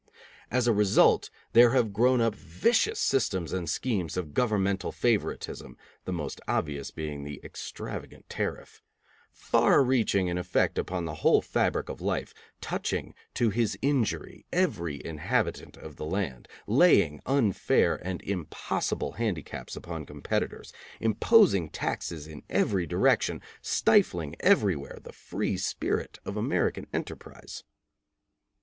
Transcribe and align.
As 0.49 0.65
a 0.65 0.73
result, 0.73 1.29
there 1.53 1.73
have 1.73 1.93
grown 1.93 2.21
up 2.21 2.33
vicious 2.33 2.99
systems 2.99 3.53
and 3.53 3.69
schemes 3.69 4.17
of 4.17 4.33
governmental 4.33 4.91
favoritism 4.91 5.77
(the 6.05 6.11
most 6.11 6.41
obvious 6.47 6.89
being 6.89 7.23
the 7.23 7.39
extravagant 7.43 8.27
tariff), 8.27 8.81
far 9.31 9.83
reaching 9.83 10.27
in 10.27 10.39
effect 10.39 10.79
upon 10.79 11.05
the 11.05 11.13
whole 11.21 11.39
fabric 11.39 11.87
of 11.87 12.01
life, 12.01 12.33
touching 12.61 13.13
to 13.35 13.51
his 13.51 13.77
injury 13.83 14.43
every 14.51 15.05
inhabitant 15.05 15.77
of 15.77 15.97
the 15.97 16.05
land, 16.07 16.47
laying 16.65 17.21
unfair 17.27 17.97
and 17.97 18.23
impossible 18.23 19.11
handicaps 19.11 19.75
upon 19.75 20.07
competitors, 20.07 20.73
imposing 20.99 21.69
taxes 21.69 22.25
in 22.25 22.41
every 22.49 22.87
direction, 22.87 23.39
stifling 23.61 24.35
everywhere 24.39 24.97
the 25.03 25.13
free 25.13 25.57
spirit 25.57 26.17
of 26.25 26.37
American 26.37 26.87
enterprise. 26.91 27.63